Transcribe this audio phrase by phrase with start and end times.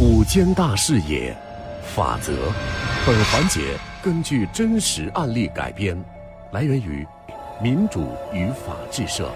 [0.00, 1.36] 五间大视野，
[1.94, 2.32] 法则。
[3.06, 3.60] 本环节
[4.02, 6.02] 根据真实案例改编，
[6.50, 7.06] 来源于
[7.62, 9.30] 民主与法治社。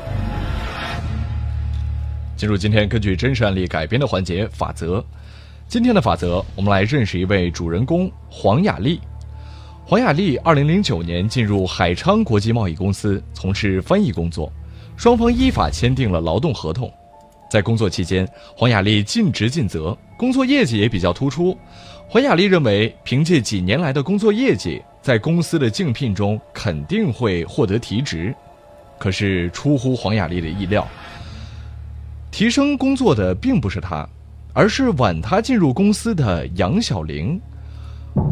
[2.36, 5.04] 进入今天根据真实案例改编的环节法则。
[5.68, 8.98] 今天的法则，我们来认识一位主人公黄雅丽。
[9.84, 14.50] 黄雅丽二零零九年进入海昌国际贸易公司从事翻译工作，
[14.96, 16.90] 双方依法签订了劳动合同。
[17.48, 21.56] 在工作期间，黄雅丽尽职尽责，工作业绩也比较突出。
[22.08, 28.34] 黄雅丽认为，凭借几年来的工作业绩，在公司的竞聘中肯定会获得提职。
[28.98, 30.86] 可是出乎黄雅丽的意料，
[32.30, 34.08] 提升工作的并不是她，
[34.52, 37.40] 而是晚她进入公司的杨小玲。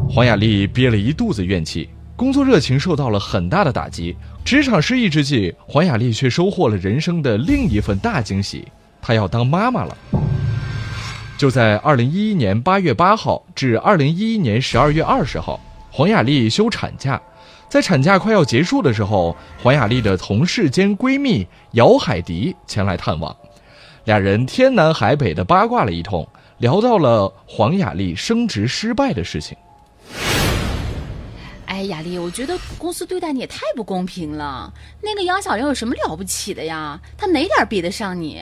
[0.09, 4.17] 黄雅丽憋了一肚子怨气，工作热情受到了很大的打击。
[4.45, 8.67] 职场失意之际，黄雅丽却收获了人生的另一份大惊喜。
[9.05, 9.95] 她要当妈妈了。
[11.37, 15.61] 就在二零一一年八月八号至二零一一年十二月二十号，
[15.91, 17.21] 黄雅丽休产假。
[17.69, 23.37] 在产假快要结束的时候，黄雅丽的同事兼闺蜜姚海迪前来探望，
[24.05, 26.27] 俩人天南海北的八卦了一通，
[26.59, 29.55] 聊到了黄雅丽升职失败的事情。
[31.67, 34.73] 哎，雅丽，我觉得公司对待你也太不公平了。
[35.03, 36.99] 那个杨小玲有什么了不起的呀？
[37.19, 38.41] 她哪点比得上你？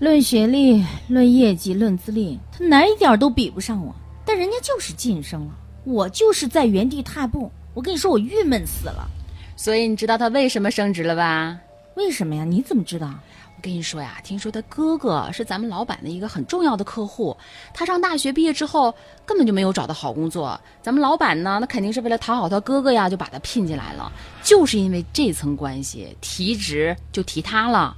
[0.00, 3.92] 论学历、论业绩、论资历，他哪一点都比不上我。
[4.24, 7.50] 但人家就是晋升了，我就是在原地踏步。
[7.74, 9.08] 我跟你说，我郁闷死了。
[9.56, 11.58] 所以你知道他为什么升职了吧？
[11.96, 12.44] 为什么呀？
[12.44, 13.08] 你怎么知道？
[13.56, 17.36] 我跟你说呀，听说他哥哥是咱们老板的一个很重要的客户。
[17.74, 18.94] 他上大学毕业之后
[19.26, 20.60] 根本就没有找到好工作。
[20.80, 24.12] 咱们老板呢，那肯定是为了讨好他哥哥呀，就把他聘进来了。
[24.44, 27.96] 就是因为这层关系，提职就提他了。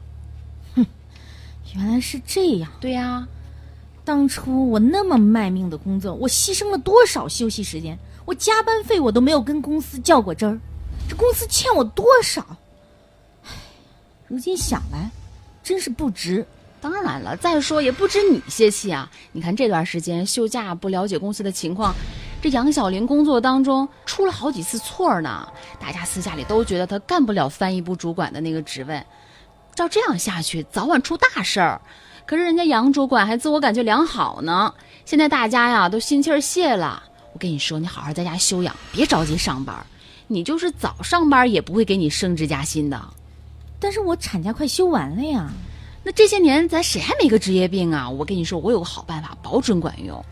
[1.75, 3.27] 原来是这样，对呀。
[4.05, 7.97] 当初我那么卖命的工作，我牺牲了多少休息时间？
[8.25, 10.59] 我加班费我都没有跟公司较过真儿，
[11.09, 12.45] 这公司欠我多少？
[13.45, 13.51] 唉，
[14.27, 15.11] 如今想来，
[15.63, 16.45] 真是不值。
[16.81, 19.11] 当然了，再说也不止你泄气啊！
[19.33, 21.95] 你看这段时间休假不了解公司的情况，
[22.41, 25.47] 这杨小林工作当中出了好几次错呢。
[25.79, 29.01] 大家私下里都觉得他干不了翻译部主管的那个职位。
[29.81, 31.81] 照这样下去，早晚出大事儿。
[32.27, 34.75] 可是人家杨主管还自我感觉良好呢。
[35.07, 37.03] 现在大家呀都心气儿泄了。
[37.33, 39.75] 我跟你说，你好好在家休养，别着急上班。
[40.27, 43.03] 你就是早上班，也不会给你升职加薪的。
[43.79, 45.51] 但是我产假快休完了呀。
[46.05, 48.07] 那这些年咱谁还没个职业病啊？
[48.11, 50.23] 我跟你说，我有个好办法，保准管用。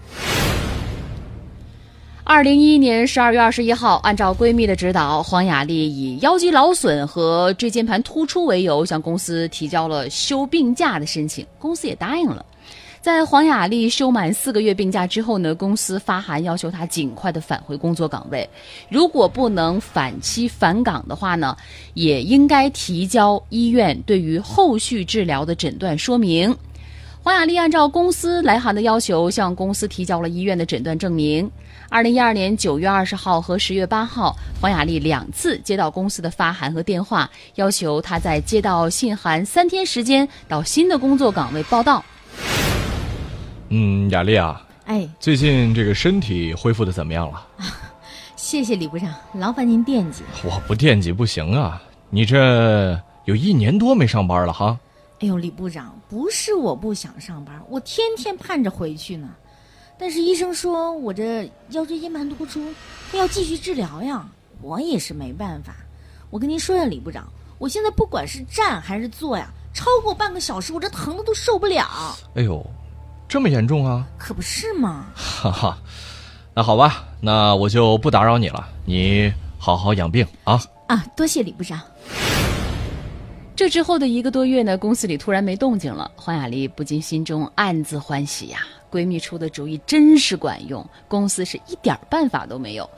[2.30, 12.44] 二零一一年十二月二十一号，按照闺蜜的指导，黄雅丽以腰肌劳损和椎间盘突出为由，向公司提交了休病假的申请，公司也答应了。
[13.00, 18.46] 在黄雅丽休满四个月病假之后呢，公司发函要求她尽快的返回工作岗位，
[18.90, 21.56] 如果不能返期返岗的话呢，
[21.94, 26.54] 也应该提交医院对于后续治疗的诊断说明。
[27.22, 31.50] 黄雅丽按照公司来函的要求，向公司提交了医院的诊断证明。
[31.90, 42.04] 二零一二年九月二十号和十月八号，黄雅丽两次接到公司的发函和电话，要求她在接到信函三天时间到新的工作岗位报到。
[43.70, 47.46] 嗯，雅丽啊，哎，最近这个身体恢复的怎么样了？
[48.36, 50.22] 谢谢李部长，劳烦您惦记。
[50.44, 51.82] 我不惦记不行啊！
[52.10, 54.78] 你这有一年多没上班了哈。
[55.20, 59.26] 哎呦，李部长，不是我不想上班，我天天盼着回去呢。
[59.98, 62.72] 但是医生说我这腰椎间盘突出，
[63.10, 64.26] 他要继续治疗呀。
[64.60, 65.74] 我也是没办法。
[66.30, 67.26] 我跟您说呀，李部长，
[67.58, 71.86] 我现在不管是站还是坐呀，超过半个小时，我这疼的都受不了。
[72.34, 72.64] 哎呦，
[73.28, 74.06] 这么严重啊？
[74.18, 75.06] 可不是嘛。
[75.14, 75.78] 哈哈，
[76.54, 80.60] 那好吧，那我就不打扰你了，你好好养病啊。
[80.88, 81.80] 啊，多谢李部长。
[83.58, 88.60] 这之后的一个多月呢，公司里突然没动静了，黄雅丽不禁心中暗自欢喜呀。
[88.88, 92.88] 闺蜜出的主意真是管用，公司是一点办法都没有。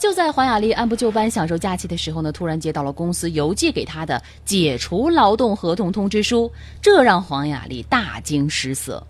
[0.00, 6.50] 就在黄雅丽按部就班享受假期的时候呢，突然接到了公司邮寄给她的解除劳动合同通知书，
[6.80, 9.00] 这让黄雅丽大惊失色。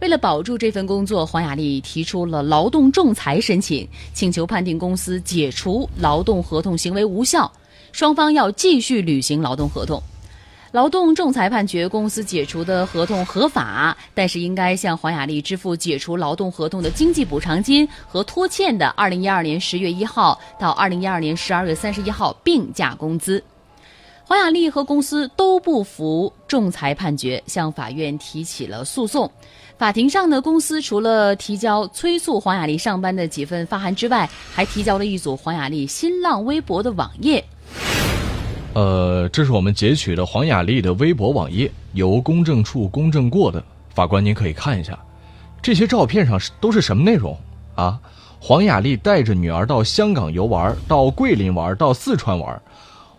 [0.00, 7.52] 为了保住这份工作，黄雅丽提出了劳动仲裁申请，请求判定公司解除劳动合同行为无效，
[7.92, 10.02] 双方要继续履行劳动合同。
[10.72, 23.42] 劳动仲裁判决公司解除的合同合法，但是应该向黄雅丽支付解除劳动合同的经济补偿金和拖欠的二零一二年十月一号到二零一二年十二月三十一号病假工资。
[24.24, 29.30] 黄雅丽和公司都不服仲裁判决，向法院提起了诉讼。
[29.76, 37.44] 法庭上呢，公司除了提交催促黄雅莉上班的几份发函之外，还提交了一组黄雅莉新浪微博的网页。
[38.74, 43.62] 呃，这是我们截取的黄雅丽的微博网页，由公证处公证过的。
[43.90, 44.98] 法官，您可以看一下，
[45.60, 47.36] 这些照片上是都是什么内容
[47.74, 48.00] 啊？
[48.40, 52.60] 黄雅丽带着女儿到香港游玩，到桂林玩，到四川玩。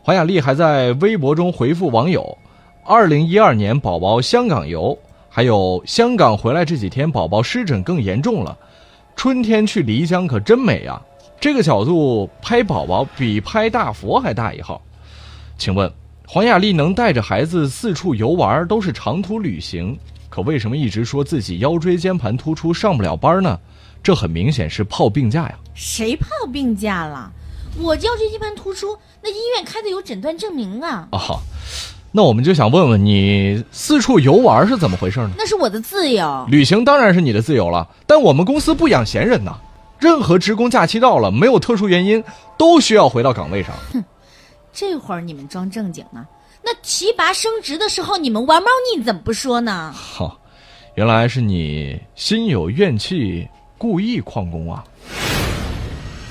[0.01, 2.35] 黄雅丽还在微博中回复网友
[2.83, 4.97] ：“二零一二年宝宝香港游，
[5.29, 8.57] 还有香港回来这几天宝宝湿疹更严重了。
[9.15, 10.99] 春天去漓江可真美啊！
[11.39, 14.81] 这个角度拍宝宝比拍大佛还大一号。
[15.57, 15.91] 请问，
[16.27, 19.97] 黄雅丽能带着孩子四处游玩，都是长途旅行，
[20.29, 23.59] 可为什么一直说自己腰椎间盘突出上不了班呢？
[24.01, 25.55] 这很明显是泡病假呀！
[25.73, 27.31] 谁泡病假了？
[27.79, 31.07] 我腰椎间盘突出，那医院开的有诊断证明啊。
[31.11, 31.39] 啊，
[32.11, 35.31] 那我们就想问问你，四处游玩是怎么回事呢？
[35.37, 36.45] 那是我的自由。
[36.49, 39.55] 旅行当然是你的自由了，但我们公司不养闲人呐。
[39.99, 42.21] 任何职工假期到了，没有特殊原因，
[42.57, 43.73] 都需要回到岗位上。
[43.93, 44.03] 哼，
[44.73, 46.27] 这会儿你们装正经呢？
[46.63, 49.93] 那提拔升职的时候，你们玩猫腻怎么不说呢？
[49.93, 50.39] 好，
[50.95, 53.47] 原来是你心有怨气。
[53.75, 54.81] 故意旷工啊！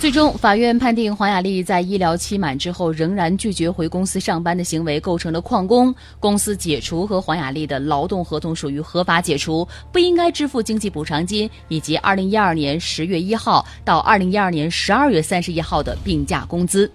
[0.01, 16.91] 最终，法院判定黄雅丽在医疗期满之后仍然拒绝回公司上班的行为构成了旷工，公司解除和黄雅丽的劳动合同属于合法解除，不应该支付经济补偿金以及二零一二年十月一号到二零一二年十二月三十一号的病假工资。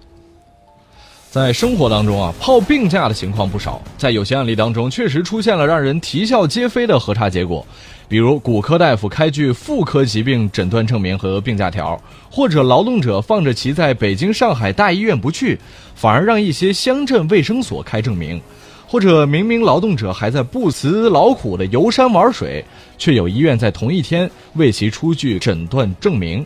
[1.38, 7.64] 在生活当中啊，泡病假的情况不少，在有些案例当中，确实出现了让人啼笑皆非的核查结果。
[8.08, 11.96] 比如骨科大夫开具妇科疾病诊断证明和病假条，
[12.28, 15.56] 或者劳动者放着其在北京、上海大医院不去，
[15.94, 18.40] 反而让一些乡镇卫生所开证明，
[18.86, 22.64] 或者明明劳动者还在不辞劳苦的游山玩水，
[22.98, 26.44] 却有医院在同一天为其出具诊断证明。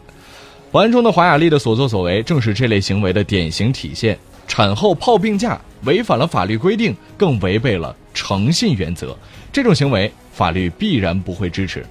[0.71, 4.19] 本案中的华雅丽的所作所为，正是这类行为的典型体现。
[4.53, 9.17] 产后泡病假违反了法律规定，更违背了诚信原则。
[9.51, 11.83] 这种行为，法律必然不会支持。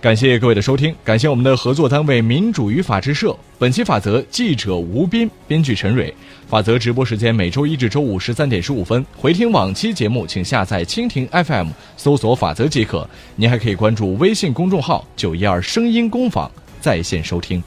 [0.00, 3.36] 感谢各位的收听，感谢我们的合作单位民主与法制社。
[3.56, 6.12] 本期法则记者吴斌，编剧陈蕊。
[6.48, 9.06] 法则直播时间每周一至周五十三点十五分。
[9.16, 13.08] 回听往期节目，请下载蜻蜓 FM，搜索法则即可。
[13.36, 16.50] 您还可以关注微信公众号“九一二声音工坊”
[16.82, 17.62] 在线收听。